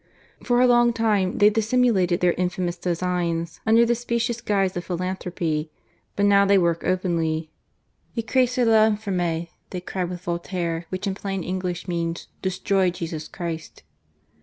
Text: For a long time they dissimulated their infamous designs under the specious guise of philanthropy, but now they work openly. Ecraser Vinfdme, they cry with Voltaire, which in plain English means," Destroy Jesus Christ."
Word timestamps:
For 0.43 0.59
a 0.59 0.65
long 0.65 0.93
time 0.93 1.37
they 1.37 1.51
dissimulated 1.51 2.21
their 2.21 2.33
infamous 2.33 2.75
designs 2.75 3.59
under 3.67 3.85
the 3.85 3.93
specious 3.93 4.41
guise 4.41 4.75
of 4.75 4.83
philanthropy, 4.83 5.69
but 6.15 6.25
now 6.25 6.43
they 6.43 6.57
work 6.57 6.81
openly. 6.83 7.51
Ecraser 8.15 8.65
Vinfdme, 8.65 9.49
they 9.69 9.79
cry 9.81 10.03
with 10.03 10.21
Voltaire, 10.21 10.87
which 10.89 11.05
in 11.05 11.13
plain 11.13 11.43
English 11.43 11.87
means," 11.87 12.27
Destroy 12.41 12.89
Jesus 12.89 13.27
Christ." 13.27 13.83